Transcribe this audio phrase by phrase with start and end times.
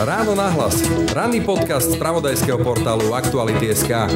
[0.00, 0.80] Ráno nahlas.
[1.12, 4.08] Ranný podcast z pravodajského portálu Aktuality.sk.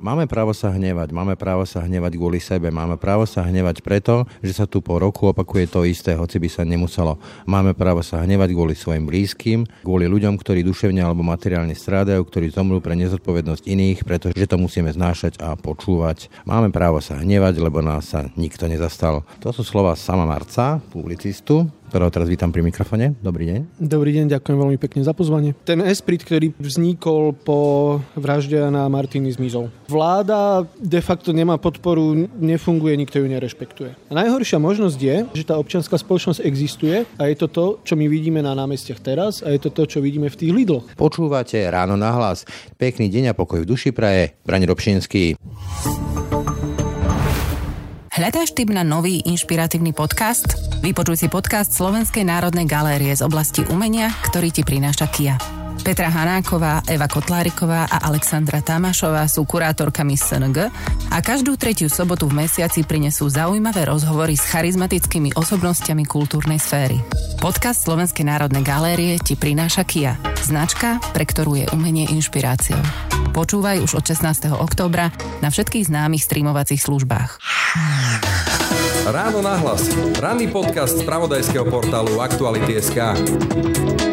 [0.00, 4.24] Máme právo sa hnevať, máme právo sa hnevať kvôli sebe, máme právo sa hnevať preto,
[4.40, 7.20] že sa tu po roku opakuje to isté, hoci by sa nemuselo.
[7.44, 12.48] Máme právo sa hnevať kvôli svojim blízkym, kvôli ľuďom, ktorí duševne alebo materiálne strádajú, ktorí
[12.48, 16.32] zomrú pre nezodpovednosť iných, pretože to musíme znášať a počúvať.
[16.48, 19.28] Máme právo sa hnevať, lebo nás sa nikto nezastal.
[19.44, 23.18] To sú slova sama Marca, publicistu, ktorého teraz vítam pri mikrofone.
[23.18, 23.82] Dobrý deň.
[23.82, 25.58] Dobrý deň, ďakujem veľmi pekne za pozvanie.
[25.66, 29.74] Ten esprit, ktorý vznikol po vražde na Martiny zmizol.
[29.90, 33.90] Vláda de facto nemá podporu, nefunguje, nikto ju nerešpektuje.
[34.06, 38.06] A najhoršia možnosť je, že tá občianská spoločnosť existuje a je to to, čo my
[38.06, 40.86] vidíme na námestiach teraz a je to to, čo vidíme v tých Lidloch.
[40.94, 42.46] Počúvate ráno na hlas.
[42.78, 44.38] Pekný deň a pokoj v duši praje.
[44.46, 45.34] Brani Robšinský.
[48.10, 50.58] Hľadáš tip na nový inšpiratívny podcast?
[50.82, 55.38] Vypočuj si podcast Slovenskej národnej galérie z oblasti umenia, ktorý ti prináša Kia.
[55.86, 60.58] Petra Hanáková, Eva Kotláriková a Alexandra Tamášová sú kurátorkami SNG
[61.14, 66.98] a každú tretiu sobotu v mesiaci prinesú zaujímavé rozhovory s charizmatickými osobnostiami kultúrnej sféry.
[67.38, 72.82] Podcast Slovenskej národnej galérie ti prináša Kia, značka, pre ktorú je umenie inšpiráciou.
[73.30, 74.50] Počúvaj už od 16.
[74.58, 77.38] októbra na všetkých známych streamovacích službách.
[79.06, 79.86] Ráno nahlas.
[80.18, 84.09] Ranný podcast z pravodajského portálu Aktuality.sk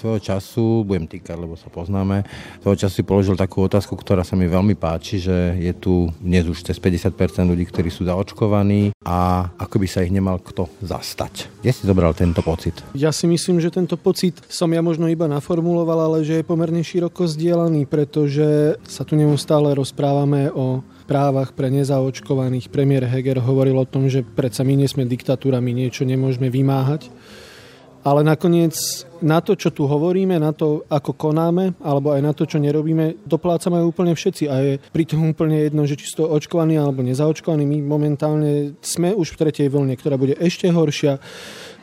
[0.00, 2.24] svojho času, budem týkať, lebo sa poznáme,
[2.64, 6.48] svojho času si položil takú otázku, ktorá sa mi veľmi páči, že je tu dnes
[6.48, 7.12] už cez 50%
[7.44, 11.60] ľudí, ktorí sú zaočkovaní a ako by sa ich nemal kto zastať.
[11.60, 12.80] Kde si zobral tento pocit?
[12.96, 16.80] Ja si myslím, že tento pocit som ja možno iba naformuloval, ale že je pomerne
[16.80, 22.70] široko zdieľaný, pretože sa tu neustále rozprávame o právach pre nezaočkovaných.
[22.70, 27.10] Premiér Heger hovoril o tom, že predsa my nie sme diktatúra, my niečo nemôžeme vymáhať.
[28.00, 28.72] Ale nakoniec
[29.20, 33.28] na to, čo tu hovoríme, na to, ako konáme, alebo aj na to, čo nerobíme,
[33.28, 34.44] doplácame úplne všetci.
[34.48, 37.68] A je pritom úplne jedno, že či sú očkovaní alebo nezaočkovaní.
[37.68, 41.20] My momentálne sme už v tretej vlne, ktorá bude ešte horšia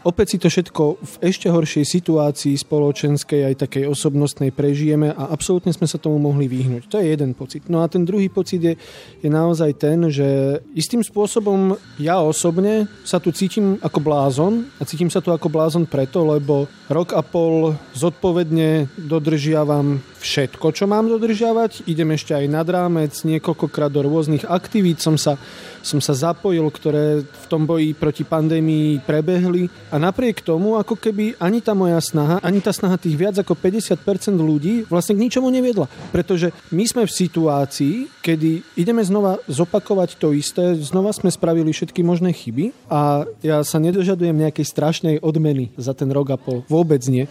[0.03, 5.73] opäť si to všetko v ešte horšej situácii spoločenskej aj takej osobnostnej prežijeme a absolútne
[5.73, 6.89] sme sa tomu mohli vyhnúť.
[6.91, 7.65] To je jeden pocit.
[7.71, 8.73] No a ten druhý pocit je,
[9.21, 15.09] je naozaj ten, že istým spôsobom ja osobne sa tu cítim ako blázon a cítim
[15.09, 21.87] sa tu ako blázon preto, lebo rok a pol zodpovedne dodržiavam všetko, čo mám dodržiavať.
[21.87, 25.37] Idem ešte aj nad rámec, niekoľkokrát do rôznych aktivít som sa,
[25.81, 29.69] som sa zapojil, ktoré v tom boji proti pandémii prebehli.
[29.91, 33.55] A napriek tomu, ako keby ani tá moja snaha, ani tá snaha tých viac ako
[33.55, 33.99] 50%
[34.37, 35.89] ľudí vlastne k ničomu neviedla.
[36.11, 42.03] Pretože my sme v situácii, kedy ideme znova zopakovať to isté, znova sme spravili všetky
[42.03, 46.63] možné chyby a ja sa nedožadujem nejakej strašnej odmeny za ten rok a pol.
[46.67, 47.25] Vôbec nie.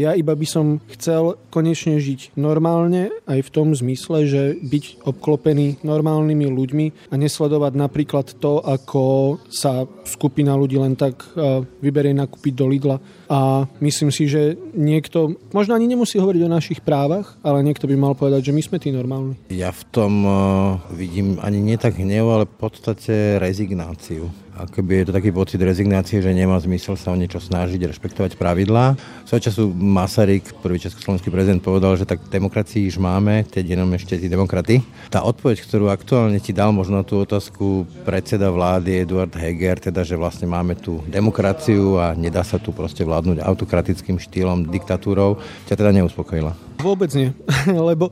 [0.00, 5.82] Ja iba by som chcel konečne žiť normálne, aj v tom zmysle, že byť obklopený
[5.84, 12.52] normálnymi ľuďmi a nesledovať napríklad to, ako sa skupina ľudí len tak e, vyberie nakúpiť
[12.52, 12.96] do Lidla.
[13.30, 17.96] A myslím si, že niekto, možno ani nemusí hovoriť o našich právach, ale niekto by
[17.96, 19.38] mal povedať, že my sme tí normálni.
[19.48, 24.26] Ja v tom uh, vidím ani nie tak hnev, ale v podstate rezignáciu
[24.66, 28.98] akoby je to taký pocit rezignácie, že nemá zmysel sa o niečo snažiť, rešpektovať pravidlá.
[29.24, 34.18] Svojho času Masaryk, prvý československý prezident, povedal, že tak demokracii už máme, teď jenom ešte
[34.18, 34.82] tí demokraty.
[35.08, 40.02] Tá odpoveď, ktorú aktuálne ti dal možno na tú otázku predseda vlády Eduard Heger, teda,
[40.02, 45.38] že vlastne máme tu demokraciu a nedá sa tu proste vládnuť autokratickým štýlom, diktatúrou,
[45.70, 46.52] ťa teda neuspokojila?
[46.80, 47.30] Vôbec nie,
[47.90, 48.10] lebo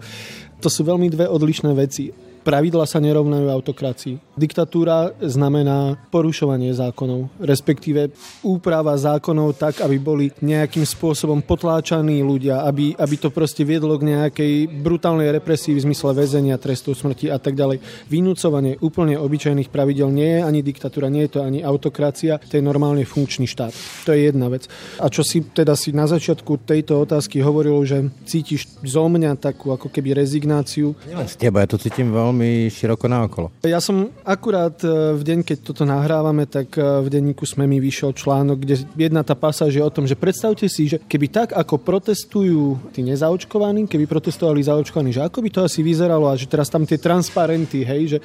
[0.58, 4.38] to sú veľmi dve odlišné veci pravidla sa nerovnajú autokracii.
[4.38, 8.14] Diktatúra znamená porušovanie zákonov, respektíve
[8.46, 14.14] úprava zákonov tak, aby boli nejakým spôsobom potláčaní ľudia, aby, aby to proste viedlo k
[14.14, 17.82] nejakej brutálnej represii v zmysle väzenia, trestu smrti a tak ďalej.
[18.06, 22.62] Vynúcovanie úplne obyčajných pravidel nie je ani diktatúra, nie je to ani autokracia, to je
[22.62, 23.74] normálne funkčný štát.
[24.06, 24.70] To je jedna vec.
[25.02, 29.74] A čo si teda si na začiatku tejto otázky hovoril, že cítiš zo mňa takú
[29.74, 30.94] ako keby rezignáciu.
[31.10, 33.50] Nielen z teba, ja to cítim veľmi veľmi široko naokolo.
[33.66, 37.82] Ja som akurát e, v deň, keď toto nahrávame, tak e, v denníku sme mi
[37.82, 41.48] vyšiel článok, kde jedna tá pasáž je o tom, že predstavte si, že keby tak,
[41.58, 46.46] ako protestujú tí nezaočkovaní, keby protestovali zaočkovaní, že ako by to asi vyzeralo a že
[46.46, 48.18] teraz tam tie transparenty, hej, že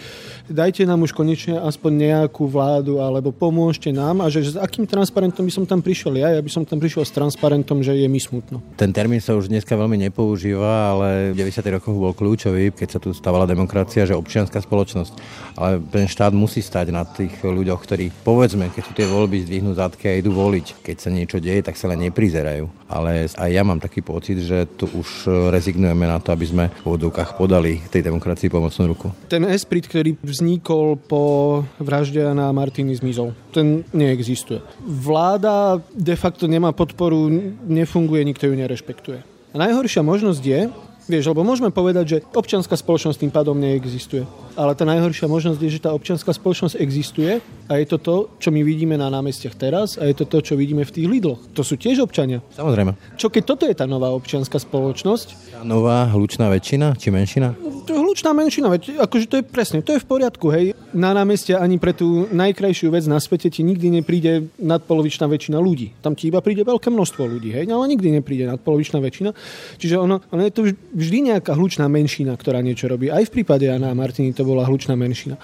[0.46, 5.42] dajte nám už konečne aspoň nejakú vládu alebo pomôžte nám a že s akým transparentom
[5.42, 8.22] by som tam prišiel ja, ja by som tam prišiel s transparentom, že je mi
[8.22, 8.62] smutno.
[8.78, 11.76] Ten termín sa už dneska veľmi nepoužíva, ale v 90.
[11.82, 15.14] rokoch bol kľúčový, keď sa tu stávala demokracia demokracia, že občianská spoločnosť.
[15.54, 19.78] Ale ten štát musí stať na tých ľuďoch, ktorí, povedzme, keď sú tie voľby zdvihnú
[19.78, 20.82] zadky a idú voliť.
[20.82, 22.66] Keď sa niečo deje, tak sa len neprizerajú.
[22.90, 26.86] Ale aj ja mám taký pocit, že tu už rezignujeme na to, aby sme v
[26.90, 29.14] vodovkách podali tej demokracii pomocnú ruku.
[29.30, 33.38] Ten esprit, ktorý vznikol po vražde na Martiny zmizol.
[33.54, 34.66] Ten neexistuje.
[34.82, 37.30] Vláda de facto nemá podporu,
[37.70, 39.20] nefunguje, nikto ju nerešpektuje.
[39.54, 40.62] A najhoršia možnosť je,
[41.08, 44.24] vieš, lebo môžeme povedať, že občianská spoločnosť tým pádom neexistuje.
[44.54, 48.50] Ale tá najhoršia možnosť je, že tá občianská spoločnosť existuje a je to to, čo
[48.54, 51.42] my vidíme na námestiach teraz a je to to, čo vidíme v tých Lidloch.
[51.58, 52.40] To sú tiež občania.
[52.54, 52.94] Samozrejme.
[53.18, 55.58] Čo keď toto je tá nová občianská spoločnosť?
[55.58, 57.73] Tá nová hlučná väčšina či menšina?
[57.84, 60.72] To je hlučná menšina, veď akože to je presne, to je v poriadku, hej.
[60.96, 65.92] Na námestia ani pre tú najkrajšiu vec na svete ti nikdy nepríde nadpolovičná väčšina ľudí.
[66.00, 69.36] Tam ti iba príde veľké množstvo ľudí, hej, ale nikdy nepríde nadpolovičná väčšina.
[69.84, 70.62] Čiže ono, ono je to
[70.96, 73.12] vždy nejaká hlučná menšina, ktorá niečo robí.
[73.12, 75.36] Aj v prípade Jana Martiny to bola hlučná menšina.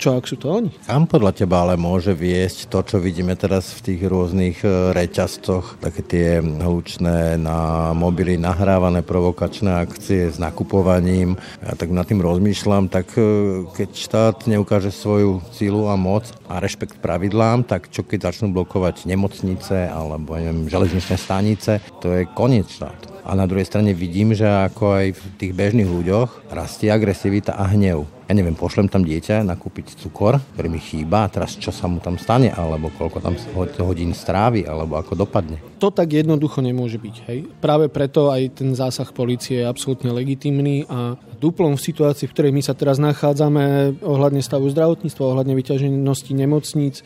[0.00, 0.72] Čo ak sú to oni?
[0.88, 5.76] Kam podľa teba ale môže viesť to, čo vidíme teraz v tých rôznych e, reťazcoch,
[5.76, 11.36] také tie hlučné na mobily nahrávané provokačné akcie s nakupovaním.
[11.60, 16.64] Ja tak nad tým rozmýšľam, tak e, keď štát neukáže svoju sílu a moc a
[16.64, 22.72] rešpekt pravidlám, tak čo keď začnú blokovať nemocnice alebo neviem, železničné stanice, to je koniec
[22.72, 23.09] štátu.
[23.24, 27.68] A na druhej strane vidím, že ako aj v tých bežných ľuďoch rastie agresivita a
[27.70, 28.08] hnev.
[28.30, 31.98] Ja neviem, pošlem tam dieťa nakúpiť cukor, ktorý mi chýba, a teraz čo sa mu
[31.98, 33.34] tam stane, alebo koľko tam
[33.82, 35.58] hodín strávi, alebo ako dopadne.
[35.82, 37.16] To tak jednoducho nemôže byť.
[37.26, 37.38] Hej?
[37.58, 42.52] Práve preto aj ten zásah policie je absolútne legitimný a duplom v situácii, v ktorej
[42.54, 47.02] my sa teraz nachádzame ohľadne stavu zdravotníctva, ohľadne vyťaženosti nemocníc,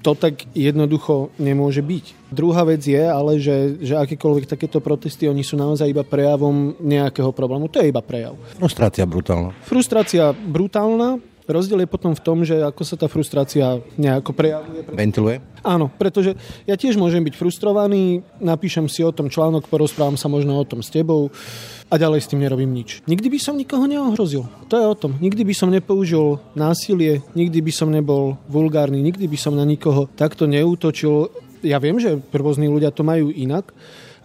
[0.00, 2.32] to tak jednoducho nemôže byť.
[2.32, 7.30] Druhá vec je ale, že, že akékoľvek takéto protesty, oni sú naozaj iba prejavom nejakého
[7.36, 7.68] problému.
[7.68, 8.36] To je iba prejav.
[8.56, 9.52] Frustrácia brutálna.
[9.64, 11.20] Frustrácia brutálna,
[11.50, 14.86] Rozdiel je potom v tom, že ako sa tá frustrácia nejako prejavuje.
[14.86, 15.42] Ventiluje?
[15.66, 20.54] Áno, pretože ja tiež môžem byť frustrovaný, napíšem si o tom článok, porozprávam sa možno
[20.54, 21.34] o tom s tebou
[21.90, 23.02] a ďalej s tým nerobím nič.
[23.10, 24.46] Nikdy by som nikoho neohrozil.
[24.70, 25.18] To je o tom.
[25.18, 30.06] Nikdy by som nepoužil násilie, nikdy by som nebol vulgárny, nikdy by som na nikoho
[30.14, 31.34] takto neútočil.
[31.66, 33.74] Ja viem, že rôzni ľudia to majú inak,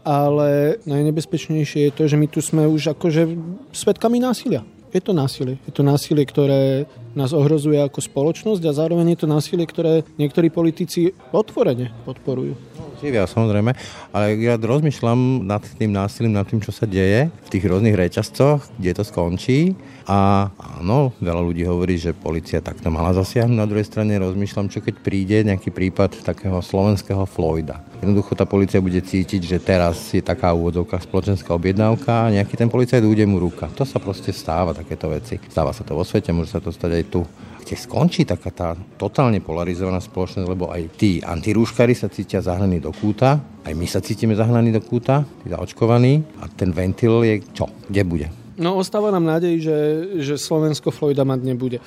[0.06, 3.34] ale najnebezpečnejšie je to, že my tu sme už akože
[3.74, 4.62] svetkami násilia
[4.96, 5.60] je to násilie.
[5.68, 10.48] Je to násilie, ktoré nás ohrozuje ako spoločnosť a zároveň je to násilie, ktoré niektorí
[10.48, 12.56] politici otvorene podporujú.
[13.06, 13.78] Ja, samozrejme,
[14.10, 18.66] ale ja rozmýšľam nad tým násilím, nad tým, čo sa deje v tých rôznych reťazcoch,
[18.82, 19.78] kde to skončí.
[20.10, 20.50] A
[20.82, 23.58] áno, veľa ľudí hovorí, že policia takto mala zasiahnuť.
[23.58, 27.82] Na druhej strane rozmýšľam, čo keď príde nejaký prípad takého slovenského Floyda.
[28.02, 32.70] Jednoducho tá policia bude cítiť, že teraz je taká úvodzovka spoločenská objednávka a nejaký ten
[32.70, 33.70] policajt úde mu ruka.
[33.78, 35.42] To sa proste stáva, takéto veci.
[35.50, 37.22] Stáva sa to vo svete, môže sa to stať aj tu
[37.66, 38.70] kde skončí taká tá
[39.02, 44.06] totálne polarizovaná spoločnosť, lebo aj tí antirúškari sa cítia zahnaní do kúta, aj my sa
[44.06, 47.66] cítime zahnaní do kúta, tí zaočkovaní a ten ventil je čo?
[47.90, 48.28] Kde bude?
[48.56, 49.78] No ostáva nám nádej, že,
[50.22, 51.78] že Slovensko Floyda mať nebude.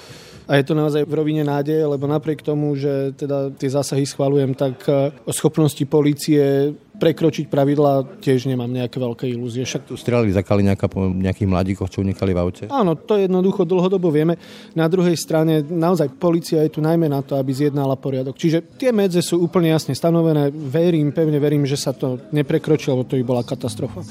[0.49, 4.57] A je to naozaj v rovine nádeje, lebo napriek tomu, že teda tie zásahy schvalujem,
[4.57, 9.63] tak eh, o schopnosti policie prekročiť pravidlá tiež nemám nejaké veľké ilúzie.
[9.63, 12.65] Však tu strelali za Kaliňáka po nejakých mladíkoch, čo unikali v aute?
[12.69, 14.35] Áno, to jednoducho dlhodobo vieme.
[14.75, 18.35] Na druhej strane naozaj policia je tu najmä na to, aby zjednala poriadok.
[18.35, 20.51] Čiže tie medze sú úplne jasne stanovené.
[20.51, 24.03] Verím, pevne verím, že sa to neprekročilo, lebo to by bola katastrofa.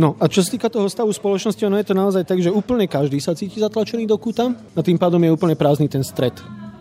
[0.00, 2.88] No a čo sa týka toho stavu spoločnosti, ono je to naozaj tak, že úplne
[2.88, 6.32] každý sa cíti zatlačený do kúta a tým pádom je úplne prázdny ten stred.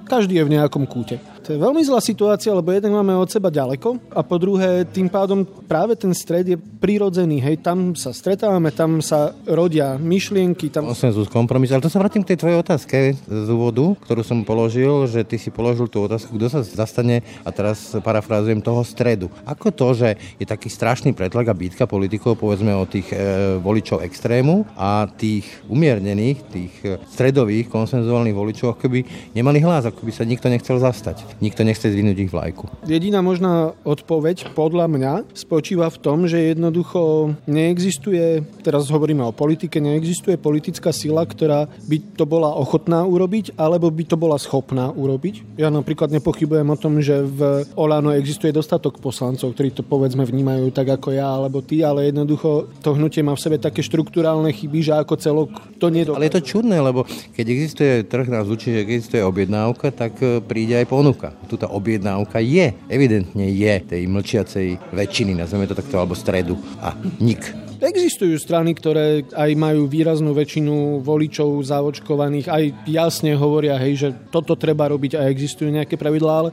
[0.07, 1.23] Každý je v nejakom kúte.
[1.41, 5.09] To je veľmi zlá situácia, lebo jeden máme od seba ďaleko a po druhé tým
[5.09, 7.41] pádom práve ten stred je prirodzený.
[7.41, 10.69] Hej, tam sa stretávame, tam sa rodia myšlienky.
[10.69, 10.85] Tam...
[10.85, 11.73] Konsenzus, kompromis.
[11.73, 15.41] Ale to sa vrátim k tej tvojej otázke z úvodu, ktorú som položil, že ty
[15.41, 19.33] si položil tú otázku, kto sa zastane, a teraz parafrázujem, toho stredu.
[19.41, 24.05] Ako to, že je taký strašný pretlak a bitka politikov, povedzme o tých e, voličov
[24.05, 26.73] extrému a tých umiernených, tých
[27.09, 28.99] stredových, konsenzuálnych voličov, ako by
[29.33, 32.67] nemali hlas, ako by sa nikto nechcel zastať nikto nechce zvinúť ich vlajku.
[32.83, 39.77] Jediná možná odpoveď podľa mňa spočíva v tom, že jednoducho neexistuje, teraz hovoríme o politike,
[39.77, 45.59] neexistuje politická sila, ktorá by to bola ochotná urobiť, alebo by to bola schopná urobiť.
[45.61, 50.73] Ja napríklad nepochybujem o tom, že v Olano existuje dostatok poslancov, ktorí to povedzme vnímajú
[50.73, 54.79] tak ako ja alebo ty, ale jednoducho to hnutie má v sebe také štruktúrálne chyby,
[54.81, 56.17] že ako celok to nedokáže.
[56.17, 57.05] Ale je to čudné, lebo
[57.37, 61.47] keď existuje trh nás učí, že existuje objednávka, tak e, príde aj ponuka objednávka.
[61.49, 66.57] Tuto objednávka je, evidentne je tej mlčiacej väčšiny, nazveme to takto, alebo stredu.
[66.81, 73.93] A nik Existujú strany, ktoré aj majú výraznú väčšinu voličov zaočkovaných, aj jasne hovoria, hej,
[73.97, 76.49] že toto treba robiť a existujú nejaké pravidlá, ale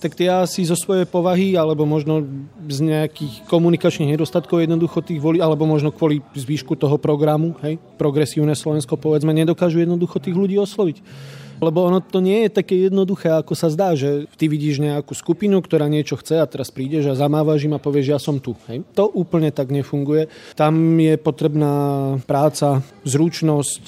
[0.00, 2.24] tak tie asi zo svojej povahy, alebo možno
[2.64, 8.56] z nejakých komunikačných nedostatkov jednoducho tých volí, alebo možno kvôli zvýšku toho programu, hej, progresívne
[8.56, 11.04] Slovensko povedzme, nedokážu jednoducho tých ľudí osloviť.
[11.60, 15.60] Lebo ono to nie je také jednoduché, ako sa zdá, že ty vidíš nejakú skupinu,
[15.60, 18.56] ktorá niečo chce a teraz prídeš a zamávaš im a povieš, ja som tu.
[18.66, 18.82] Hej.
[18.96, 20.32] To úplne tak nefunguje.
[20.56, 23.84] Tam je potrebná práca, zručnosť,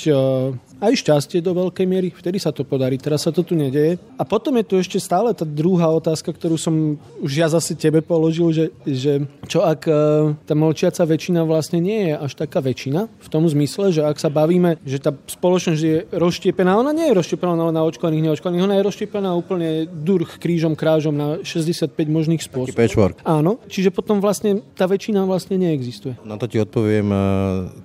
[0.83, 2.99] aj šťastie do veľkej miery, vtedy sa to podarí.
[2.99, 4.03] Teraz sa to tu nedeje.
[4.19, 8.03] A potom je tu ešte stále tá druhá otázka, ktorú som už ja zase tebe
[8.03, 9.95] položil, že, že čo ak e,
[10.43, 14.27] tá mlčiaca väčšina vlastne nie je až taká väčšina, v tom zmysle, že ak sa
[14.27, 18.87] bavíme, že tá spoločnosť je rozštiepená, ona nie je rozštiepená na očkovaných, neočkovaných, ona je
[18.91, 22.75] rozštiepená úplne durch krížom, krážom na 65 možných spôsobov.
[22.75, 23.17] patchwork.
[23.23, 26.19] Áno, čiže potom vlastne tá väčšina vlastne neexistuje.
[26.27, 27.19] Na to ti odpoviem e,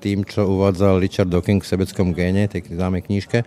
[0.02, 3.44] tým, čo uvádzal Richard Dawkins v sebeckom géne, tej známej knižke,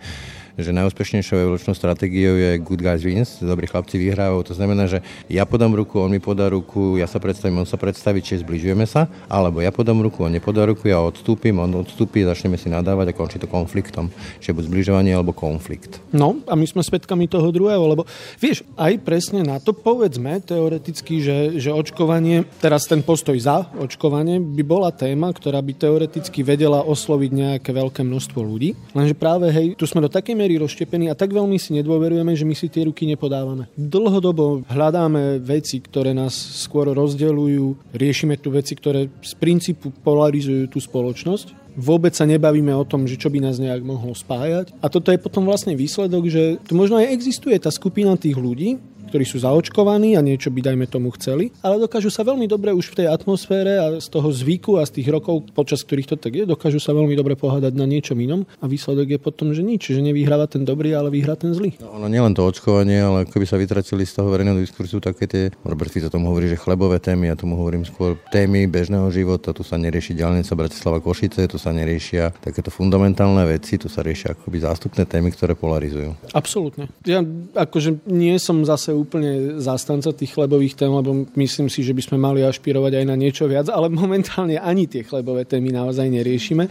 [0.57, 4.51] že najúspešnejšou evolučnou stratégiou je good guys wins, dobrí chlapci vyhrávajú.
[4.51, 4.99] To znamená, že
[5.31, 8.83] ja podám ruku, on mi podá ruku, ja sa predstavím, on sa predstaví, či zbližujeme
[8.83, 13.11] sa, alebo ja podám ruku, on nepodá ruku, ja odstúpim, on odstúpi, začneme si nadávať
[13.11, 14.11] a končí to konfliktom.
[14.39, 16.03] Čiže buď zbližovanie alebo konflikt.
[16.11, 18.03] No a my sme svedkami toho druhého, lebo
[18.39, 24.39] vieš, aj presne na to povedzme teoreticky, že, že očkovanie, teraz ten postoj za očkovanie
[24.39, 28.73] by bola téma, ktorá by teoreticky vedela osloviť nejaké veľké množstvo ľudí.
[28.91, 32.49] Lenže práve hej, tu sme do takej miery rozštepení a tak veľmi si nedôverujeme, že
[32.49, 33.69] my si tie ruky nepodávame.
[33.77, 40.81] Dlhodobo hľadáme veci, ktoré nás skôr rozdeľujú, riešime tu veci, ktoré z princípu polarizujú tú
[40.81, 44.75] spoločnosť vôbec sa nebavíme o tom, že čo by nás nejak mohlo spájať.
[44.83, 48.75] A toto je potom vlastne výsledok, že tu možno aj existuje tá skupina tých ľudí,
[49.11, 52.95] ktorí sú zaočkovaní a niečo by dajme tomu chceli, ale dokážu sa veľmi dobre už
[52.95, 56.31] v tej atmosfére a z toho zvyku a z tých rokov, počas ktorých to tak
[56.31, 59.91] je, dokážu sa veľmi dobre pohádať na niečom inom a výsledok je potom, že nič,
[59.91, 61.75] že nevyhráva ten dobrý, ale vyhrá ten zlý.
[61.83, 65.43] No, ono nielen to očkovanie, ale keby sa vytratili z toho verejného diskursu také tie,
[65.67, 69.67] Robert Fico tomu hovorí, že chlebové témy, ja tomu hovorím skôr témy bežného života, tu
[69.67, 74.63] sa nerieši ďalnica Bratislava Košice, tu sa neriešia takéto fundamentálne veci, tu sa riešia akoby
[74.63, 76.15] zástupné témy, ktoré polarizujú.
[76.31, 76.87] Absolútne.
[77.03, 77.25] Ja
[77.57, 82.17] akože nie som zase úplne zástanca tých chlebových tém, lebo myslím si, že by sme
[82.21, 86.69] mali ašpirovať aj na niečo viac, ale momentálne ani tie chlebové témy naozaj neriešime.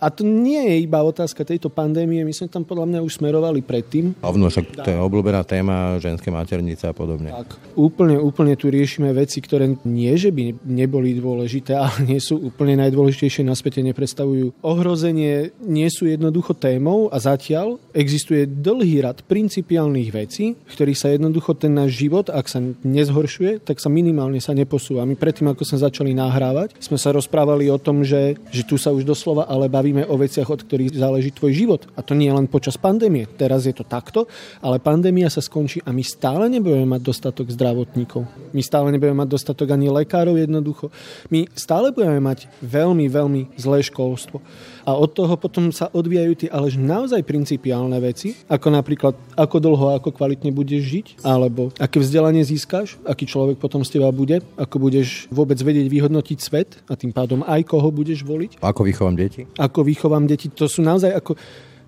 [0.00, 3.64] A to nie je iba otázka tejto pandémie, my sme tam podľa mňa už smerovali
[3.64, 4.12] predtým.
[4.20, 7.32] A no, však to je obľúbená téma ženské maternice a podobne.
[7.32, 12.38] Tak, úplne, úplne tu riešime veci, ktoré nie, že by neboli dôležité, ale nie sú
[12.38, 19.24] úplne najdôležitejšie na svete, nepredstavujú ohrozenie, nie sú jednoducho témou a zatiaľ existuje dlhý rad
[19.24, 24.38] principiálnych vecí, v ktorých sa jednoducho ten náš život, ak sa nezhoršuje, tak sa minimálne
[24.42, 25.08] sa neposúva.
[25.08, 28.92] My predtým, ako sme začali nahrávať, sme sa rozprávali o tom, že, že tu sa
[28.92, 31.86] už doslova ale baví bavíme o veciach, od ktorých záleží tvoj život.
[31.94, 33.22] A to nie len počas pandémie.
[33.38, 34.26] Teraz je to takto,
[34.58, 38.26] ale pandémia sa skončí a my stále nebudeme mať dostatok zdravotníkov.
[38.50, 40.90] My stále nebudeme mať dostatok ani lekárov jednoducho.
[41.30, 44.42] My stále budeme mať veľmi, veľmi zlé školstvo.
[44.86, 49.86] A od toho potom sa odvíjajú tie ale naozaj principiálne veci, ako napríklad ako dlho
[49.90, 54.46] a ako kvalitne budeš žiť, alebo aké vzdelanie získaš, aký človek potom z teba bude,
[54.54, 58.62] ako budeš vôbec vedieť vyhodnotiť svet a tým pádom aj koho budeš voliť.
[58.62, 59.42] Ako vychovám deti?
[59.58, 60.46] Ako vychovám deti.
[60.54, 61.34] To sú naozaj ako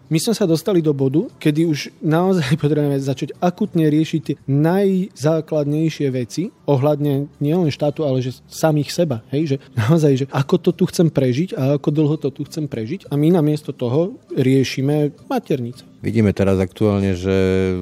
[0.09, 6.09] my sme sa dostali do bodu, kedy už naozaj potrebujeme začať akutne riešiť tie najzákladnejšie
[6.09, 9.21] veci ohľadne nielen štátu, ale že samých seba.
[9.29, 9.55] Hej?
[9.55, 13.13] Že naozaj, že ako to tu chcem prežiť a ako dlho to tu chcem prežiť.
[13.13, 15.83] A my namiesto toho riešime maternice.
[15.99, 17.35] Vidíme teraz aktuálne, že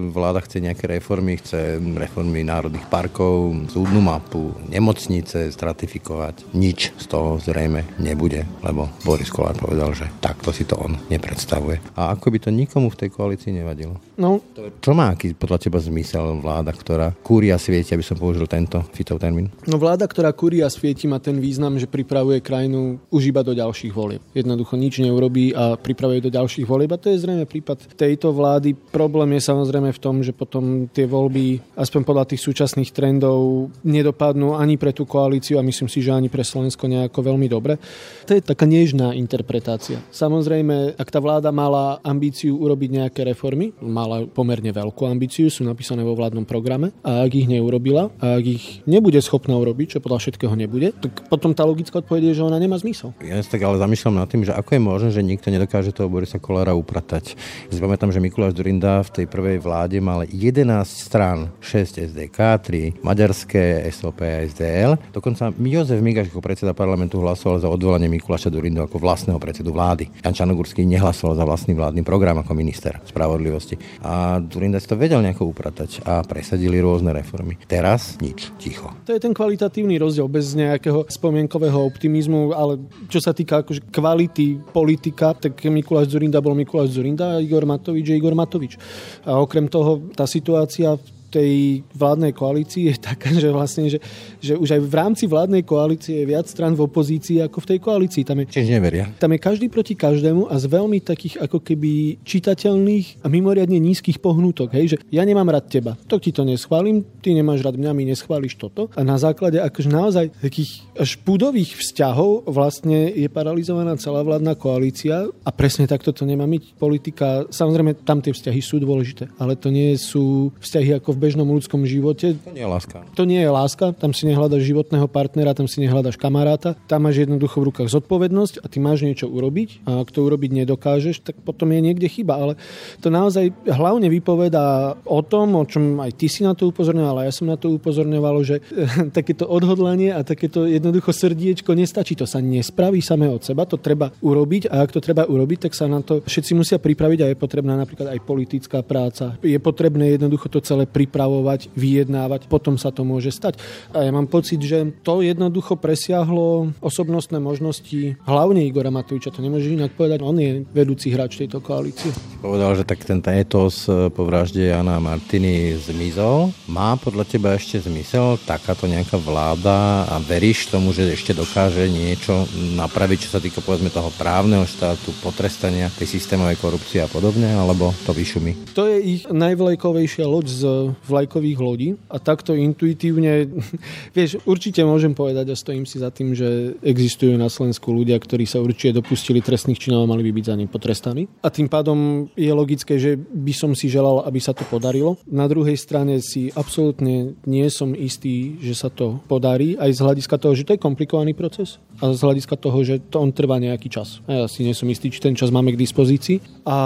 [0.08, 6.48] vláda chce nejaké reformy, chce reformy národných parkov, súdnu mapu, nemocnice stratifikovať.
[6.56, 11.76] Nič z toho zrejme nebude, lebo Boris Kolár povedal, že takto si to on nepredstavuje.
[11.92, 14.00] A ako by to nikomu v tej koalícii nevadilo.
[14.16, 14.40] No.
[14.80, 19.20] Čo má aký podľa teba zmysel vláda, ktorá kúria svieti, aby som použil tento fitov
[19.20, 19.52] termín?
[19.68, 23.92] No vláda, ktorá kúria svieti, má ten význam, že pripravuje krajinu už iba do ďalších
[23.92, 24.24] volieb.
[24.32, 28.72] Jednoducho nič neurobí a pripravuje do ďalších volieb a to je zrejme prípad tejto vlády.
[28.72, 34.54] Problém je samozrejme v tom, že potom tie voľby, aspoň podľa tých súčasných trendov, nedopadnú
[34.54, 37.80] ani pre tú koalíciu a myslím si, že ani pre Slovensko nejako veľmi dobre.
[38.28, 39.98] To je taká nežná interpretácia.
[40.14, 46.04] Samozrejme, ak tá vláda mala ambíciu urobiť nejaké reformy, mala pomerne veľkú ambíciu, sú napísané
[46.04, 50.22] vo vládnom programe a ak ich neurobila a ak ich nebude schopná urobiť, čo podľa
[50.22, 53.16] všetkého nebude, tak potom tá logická odpoveď je, že ona nemá zmysel.
[53.24, 56.35] Ja tak ale zamýšľam nad tým, že ako je možné, že nikto nedokáže toho Borisa
[56.36, 57.36] Bohuslávska kolera upratať.
[57.72, 63.82] Si že Mikuláš Durinda v tej prvej vláde mal 11 strán, 6 SDK, 3 maďarské,
[63.90, 65.00] SOP a SDL.
[65.12, 70.08] Dokonca Jozef Migaš ako predseda parlamentu hlasoval za odvolanie Mikuláša Durindu ako vlastného predsedu vlády.
[70.22, 73.80] Jan Čanogurský nehlasoval za vlastný vládny program ako minister spravodlivosti.
[74.04, 77.56] A Durinda si to vedel nejako upratať a presadili rôzne reformy.
[77.66, 78.92] Teraz nič, ticho.
[79.08, 82.78] To je ten kvalitatívny rozdiel bez nejakého spomienkového optimizmu, ale
[83.08, 88.08] čo sa týka akože kvality politika, tak Mikuláš Zurinda bol Mikuláš Zurinda a Igor Matovič
[88.08, 88.80] je Igor Matovič.
[89.28, 93.98] A okrem toho tá situácia v tej vládnej koalícii je taká, že vlastne, že,
[94.38, 97.78] že už aj v rámci vládnej koalície je viac stran v opozícii ako v tej
[97.82, 98.22] koalícii.
[98.22, 99.10] Tam je, Čiže neveria.
[99.18, 104.22] Tam je každý proti každému a z veľmi takých ako keby čitateľných a mimoriadne nízkych
[104.22, 104.72] pohnutok.
[104.76, 108.04] Hej, že ja nemám rád teba, to ti to neschválim, ty nemáš rád mňa, mi
[108.06, 108.88] neschváliš toto.
[108.94, 115.26] A na základe akože naozaj takých až púdových vzťahov vlastne je paralizovaná celá vládna koalícia
[115.26, 116.78] a presne takto to nemá byť.
[116.78, 121.48] Politika, samozrejme tam tie vzťahy sú dôležité, ale to nie sú vzťahy ako v bežnom
[121.48, 122.36] ľudskom živote.
[122.44, 122.98] To nie je láska.
[123.16, 127.24] To nie je láska, tam si nehľadaš životného partnera, tam si nehľadaš kamaráta, tam máš
[127.24, 131.40] jednoducho v rukách zodpovednosť a ty máš niečo urobiť a ak to urobiť nedokážeš, tak
[131.40, 132.36] potom je niekde chyba.
[132.36, 132.52] Ale
[133.00, 137.26] to naozaj hlavne vypovedá o tom, o čom aj ty si na to upozorňoval, ale
[137.26, 138.60] ja som na to upozorňoval, že
[139.16, 142.12] takéto odhodlanie a takéto jednoducho srdiečko nestačí.
[142.20, 145.72] To sa nespraví samé od seba, to treba urobiť a ak to treba urobiť, tak
[145.72, 149.38] sa na to všetci musia pripraviť a je potrebná napríklad aj politická práca.
[149.40, 153.62] Je potrebné jednoducho to celé pripraviť pripravovať, vyjednávať, potom sa to môže stať.
[153.94, 159.70] A ja mám pocit, že to jednoducho presiahlo osobnostné možnosti hlavne Igora Matoviča, to nemôže
[159.70, 162.10] inak povedať, on je vedúci hráč tejto koalície.
[162.42, 166.50] Povedal, že tak ten etos e, po vražde Jana Martiny zmizol.
[166.66, 172.48] Má podľa teba ešte zmysel takáto nejaká vláda a veríš tomu, že ešte dokáže niečo
[172.74, 177.94] napraviť, čo sa týka povedzme toho právneho štátu, potrestania tej systémovej korupcie a podobne, alebo
[178.02, 178.74] to vyšumí?
[178.74, 180.62] To je ich najvlejkovejšia loď z
[181.04, 183.50] vlajkových lodí a takto intuitívne,
[184.16, 188.48] vieš, určite môžem povedať a stojím si za tým, že existujú na Slovensku ľudia, ktorí
[188.48, 191.22] sa určite dopustili trestných činov a mali by byť za ne potrestaní.
[191.42, 195.20] A tým pádom je logické, že by som si želal, aby sa to podarilo.
[195.28, 200.36] Na druhej strane si absolútne nie som istý, že sa to podarí, aj z hľadiska
[200.38, 203.88] toho, že to je komplikovaný proces a z hľadiska toho, že to on trvá nejaký
[203.88, 204.20] čas.
[204.28, 206.66] A ja si nie som istý, či ten čas máme k dispozícii.
[206.68, 206.76] A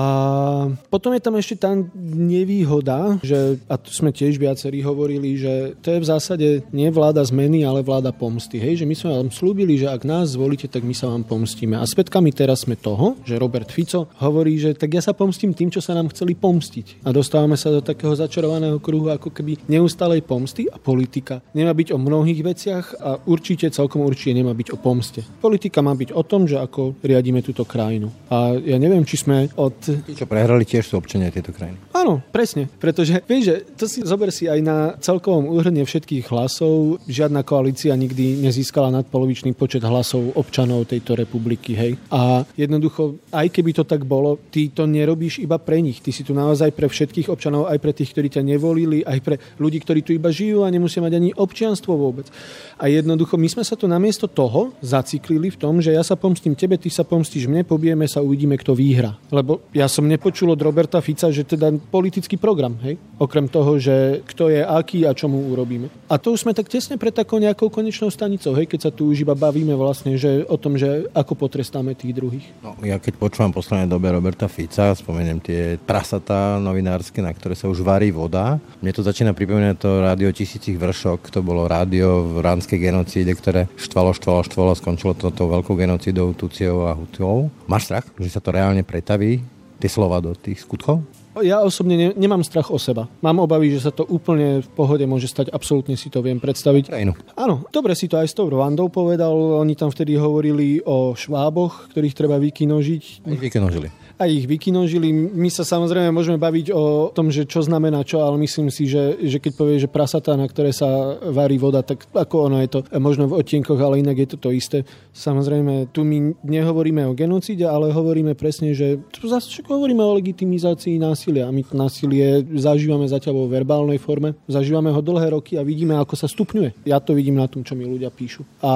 [0.87, 6.01] potom je tam ešte tá nevýhoda, že, a sme tiež viacerí hovorili, že to je
[6.01, 8.57] v zásade nie vláda zmeny, ale vláda pomsty.
[8.57, 11.77] Hej, že my sme vám slúbili, že ak nás zvolíte, tak my sa vám pomstíme.
[11.77, 15.69] A svetkami teraz sme toho, že Robert Fico hovorí, že tak ja sa pomstím tým,
[15.69, 17.05] čo sa nám chceli pomstiť.
[17.05, 21.93] A dostávame sa do takého začarovaného kruhu, ako keby neustálej pomsty a politika nemá byť
[21.93, 25.21] o mnohých veciach a určite, celkom určite nemá byť o pomste.
[25.43, 28.09] Politika má byť o tom, že ako riadíme túto krajinu.
[28.31, 29.75] A ja neviem, či sme od...
[29.83, 31.77] Tí, čo prehrali, tiež sú občania tejto krajiny.
[31.91, 32.71] Áno, presne.
[32.79, 37.03] Pretože, vieš, že to si zober si aj na celkovom úhrne všetkých hlasov.
[37.11, 41.75] Žiadna koalícia nikdy nezískala nadpolovičný počet hlasov občanov tejto republiky.
[41.75, 41.99] Hej.
[42.15, 45.99] A jednoducho, aj keby to tak bolo, ty to nerobíš iba pre nich.
[45.99, 49.43] Ty si tu naozaj pre všetkých občanov, aj pre tých, ktorí ťa nevolili, aj pre
[49.59, 52.31] ľudí, ktorí tu iba žijú a nemusia mať ani občianstvo vôbec.
[52.79, 56.55] A jednoducho, my sme sa tu namiesto toho zaciklili v tom, že ja sa pomstím
[56.55, 59.19] tebe, ty sa pomstíš mne, pobijeme sa, uvidíme, kto výhra.
[59.35, 63.01] Lebo ja som nepočul od Roberta Fica, že teda politický program, hej?
[63.17, 65.89] Okrem toho, že kto je aký a čo mu urobíme.
[66.07, 69.09] A to už sme tak tesne pred takou nejakou konečnou stanicou, hej, keď sa tu
[69.11, 72.47] už iba bavíme vlastne že o tom, že ako potrestáme tých druhých.
[72.61, 77.67] No, ja keď počúvam poslednej dobe Roberta Fica, spomeniem tie prasatá novinárske, na ktoré sa
[77.67, 78.61] už varí voda.
[78.85, 83.67] Mne to začína pripomínať to rádio tisícich vršok, to bolo rádio v ránskej genocíde, ktoré
[83.81, 87.49] štvalo, štvalo, štvalo, skončilo to tou veľkou genocídou Tuciov a Hutov.
[87.65, 89.41] Máš strach, že sa to reálne pretaví,
[89.81, 91.01] tie slova do tých skutkov?
[91.41, 93.09] Ja osobne ne, nemám strach o seba.
[93.25, 95.53] Mám obavy, že sa to úplne v pohode môže stať.
[95.53, 96.93] Absolútne si to viem predstaviť.
[96.93, 97.13] Krajinu.
[97.37, 99.33] Áno, dobre si to aj s tou Rwandou povedal.
[99.35, 103.27] Oni tam vtedy hovorili o šváboch, ktorých treba vykinožiť.
[103.27, 105.09] Vykinožili a ich vykinožili.
[105.33, 109.17] My sa samozrejme môžeme baviť o tom, že čo znamená čo, ale myslím si, že,
[109.17, 112.79] že keď povie, že prasatá, na ktoré sa varí voda, tak ako ono je to
[113.01, 114.85] možno v odtienkoch, ale inak je to to isté.
[115.17, 121.01] Samozrejme, tu my nehovoríme o genocíde, ale hovoríme presne, že tu zase hovoríme o legitimizácii
[121.01, 121.30] násilia.
[121.39, 126.19] A my násilie zažívame zatiaľ vo verbálnej forme, zažívame ho dlhé roky a vidíme, ako
[126.19, 126.83] sa stupňuje.
[126.83, 128.43] Ja to vidím na tom, čo mi ľudia píšu.
[128.59, 128.73] A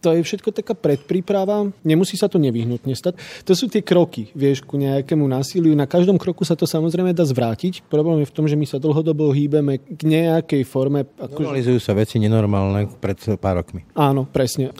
[0.00, 1.68] to je všetko taká predpríprava.
[1.84, 3.20] Nemusí sa to nevyhnutne stať.
[3.44, 5.76] To sú tie kroky, vieš, ku nejakému násiliu.
[5.76, 7.84] Na každom kroku sa to samozrejme dá zvrátiť.
[7.92, 11.04] Problém je v tom, že my sa dlhodobo hýbeme k nejakej forme.
[11.20, 11.44] Ako...
[11.44, 13.82] Normalizujú sa veci nenormálne pred pár rokmi.
[13.98, 14.70] Áno, presne.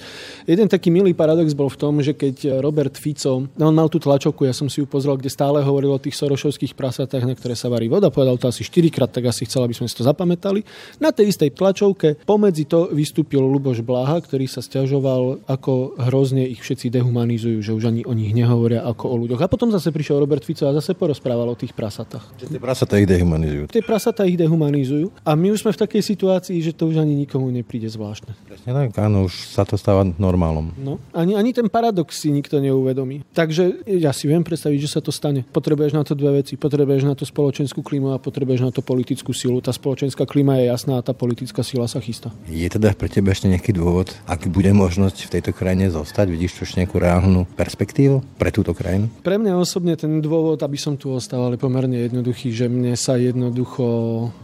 [0.47, 4.47] Jeden taký milý paradox bol v tom, že keď Robert Fico, on mal tú tlačovku,
[4.47, 7.73] ja som si ju pozrel, kde stále hovoril o tých sorošovských prasatách, na ktoré sa
[7.73, 10.61] varí voda, povedal to asi 4 krát, tak asi chcel, aby sme si to zapamätali.
[11.01, 16.61] Na tej istej tlačovke pomedzi to vystúpil Luboš Blaha, ktorý sa stiažoval, ako hrozne ich
[16.61, 19.41] všetci dehumanizujú, že už ani o nich nehovoria ako o ľuďoch.
[19.41, 22.45] A potom zase prišiel Robert Fico a zase porozprával o tých prasatách.
[22.45, 23.65] Že tie prasatá ich dehumanizujú.
[23.73, 25.09] Tie prasatá ich dehumanizujú.
[25.25, 28.37] A my už sme v takej situácii, že to už ani nikomu nepríde zvláštne.
[28.45, 30.77] Presne tak, áno, už sa to stáva normálom.
[30.77, 33.25] No, ani, ani ten paradox si nikto neuvedomí.
[33.33, 35.49] Takže ja si viem predstaviť, že sa to stane.
[35.49, 36.59] Potrebuješ na to dve veci.
[36.59, 39.63] Potrebuješ na to spoločenskú klímu a potrebuješ na to politickú silu.
[39.65, 42.35] Tá spoločenská klíma je jasná a tá politická sila sa chystá.
[42.51, 46.27] Je teda pre teba ešte nejaký dôvod, ak bude možnosť v tejto krajine zostať?
[46.29, 49.09] Vidíš tu ešte nejakú reálnu perspektívu pre túto krajinu?
[49.23, 53.17] Pre mňa osobne ten dôvod, aby som tu ostal, je pomerne jednoduchý, že mne sa
[53.21, 53.85] jednoducho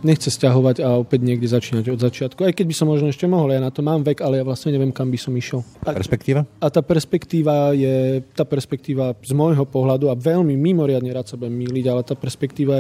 [0.05, 2.41] nechce stiahovať a opäť niekde začínať od začiatku.
[2.45, 4.75] Aj keď by som možno ešte mohol, ja na to mám vek, ale ja vlastne
[4.75, 5.65] neviem, kam by som išiel.
[5.85, 6.45] A perspektíva?
[6.61, 11.55] A tá perspektíva je, tá perspektíva z môjho pohľadu a veľmi mimoriadne rád sa budem
[11.55, 12.28] míliť, ale tá perspektíva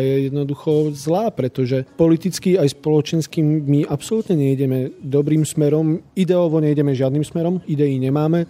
[0.01, 7.25] je jednoducho zlá, pretože politicky aj spoločenským my absolútne nejdeme dobrým smerom, ideovo nejdeme žiadnym
[7.25, 8.47] smerom, idei nemáme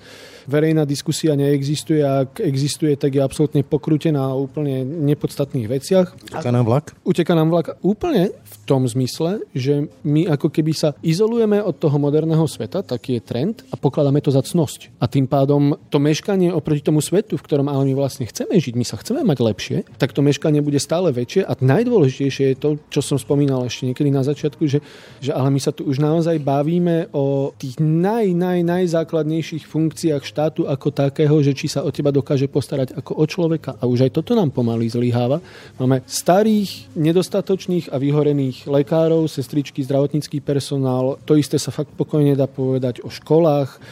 [0.49, 6.17] verejná diskusia neexistuje a ak existuje, tak je absolútne pokrútená o úplne nepodstatných veciach.
[6.33, 6.97] Uteká nám vlak?
[7.05, 12.01] Uteká nám vlak úplne v tom zmysle, že my ako keby sa izolujeme od toho
[12.01, 14.89] moderného sveta, taký je trend a pokladáme to za cnosť.
[15.05, 18.75] A tým pádom to meškanie oproti tomu svetu, v ktorom ale my vlastne chceme žiť,
[18.75, 22.71] my sa chceme mať lepšie, tak to meškanie bude stále väčšie a najdôležitejšie je to,
[22.89, 24.81] čo som spomínal ešte niekedy na začiatku, že,
[25.21, 30.38] že ale my sa tu už naozaj bavíme o tých naj, naj, najzákladnejších funkciách štátu
[30.46, 33.74] ako takého, že či sa o teba dokáže postarať ako o človeka.
[33.83, 35.42] A už aj toto nám pomaly zlyháva.
[35.83, 41.18] Máme starých, nedostatočných a vyhorených lekárov, sestričky, zdravotnícky personál.
[41.27, 43.83] To isté sa fakt pokojne dá povedať o školách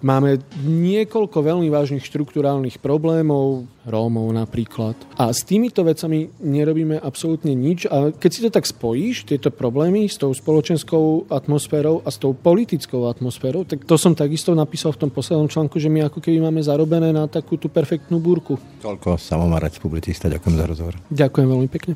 [0.00, 4.96] Máme niekoľko veľmi vážnych štruktúrálnych problémov, Rómov napríklad.
[5.20, 7.84] A s týmito vecami nerobíme absolútne nič.
[7.88, 12.32] A keď si to tak spojíš, tieto problémy s tou spoločenskou atmosférou a s tou
[12.32, 16.44] politickou atmosférou, tak to som takisto napísal v tom poslednom článku, že my ako keby
[16.48, 18.56] máme zarobené na takú tú perfektnú búrku.
[18.80, 20.32] Toľko samomarec publicista.
[20.32, 20.94] Ďakujem za rozhovor.
[21.12, 21.92] Ďakujem veľmi pekne.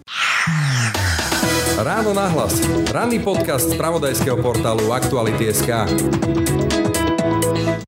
[1.80, 2.60] Ráno nahlas.
[2.92, 6.73] Ranný podcast z pravodajského portálu Aktuality.sk.